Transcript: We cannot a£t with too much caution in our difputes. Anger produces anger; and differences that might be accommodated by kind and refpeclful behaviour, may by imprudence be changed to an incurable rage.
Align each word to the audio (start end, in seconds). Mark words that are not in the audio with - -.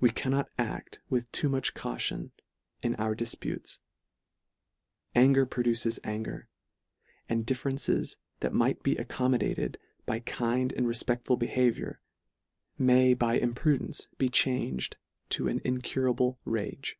We 0.00 0.10
cannot 0.10 0.50
a£t 0.58 0.98
with 1.08 1.32
too 1.32 1.48
much 1.48 1.72
caution 1.72 2.30
in 2.82 2.94
our 2.96 3.14
difputes. 3.16 3.80
Anger 5.14 5.46
produces 5.46 5.98
anger; 6.04 6.50
and 7.26 7.46
differences 7.46 8.18
that 8.40 8.52
might 8.52 8.82
be 8.82 8.96
accommodated 8.96 9.78
by 10.04 10.20
kind 10.20 10.74
and 10.74 10.86
refpeclful 10.86 11.38
behaviour, 11.38 12.02
may 12.76 13.14
by 13.14 13.38
imprudence 13.38 14.08
be 14.18 14.28
changed 14.28 14.98
to 15.30 15.48
an 15.48 15.62
incurable 15.64 16.38
rage. 16.44 16.98